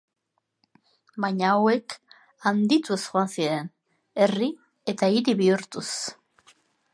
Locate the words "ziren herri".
3.35-4.49